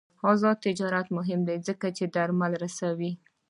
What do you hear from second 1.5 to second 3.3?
ځکه چې درمل رسوي.